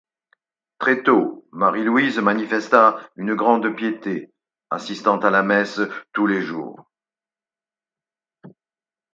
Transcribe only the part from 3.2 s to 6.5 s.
grande piété, assistant à la messe tous les